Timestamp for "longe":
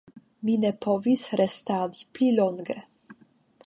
2.43-2.83